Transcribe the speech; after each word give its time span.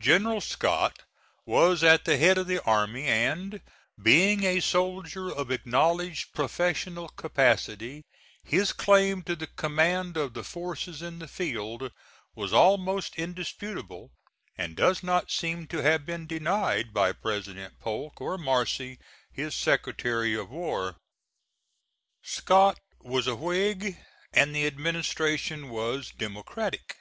General 0.00 0.40
Scott 0.40 1.02
was 1.44 1.84
at 1.84 2.06
the 2.06 2.16
head 2.16 2.38
of 2.38 2.46
the 2.46 2.62
army, 2.62 3.06
and, 3.06 3.60
being 4.02 4.42
a 4.42 4.58
soldier 4.60 5.28
of 5.30 5.50
acknowledged 5.50 6.32
professional 6.32 7.10
capacity, 7.10 8.02
his 8.42 8.72
claim 8.72 9.20
to 9.24 9.36
the 9.36 9.46
command 9.46 10.16
of 10.16 10.32
the 10.32 10.44
forces 10.44 11.02
in 11.02 11.18
the 11.18 11.28
field 11.28 11.92
was 12.34 12.54
almost 12.54 13.14
indisputable 13.16 14.10
and 14.56 14.76
does 14.76 15.02
not 15.02 15.30
seem 15.30 15.66
to 15.66 15.82
have 15.82 16.06
been 16.06 16.26
denied 16.26 16.94
by 16.94 17.12
President 17.12 17.78
Polk, 17.80 18.18
or 18.18 18.38
Marcy, 18.38 18.98
his 19.30 19.54
Secretary 19.54 20.34
of 20.34 20.48
War. 20.48 20.96
Scott 22.22 22.78
was 23.02 23.26
a 23.26 23.36
Whig 23.36 23.98
and 24.32 24.56
the 24.56 24.66
administration 24.66 25.68
was 25.68 26.10
democratic. 26.16 26.96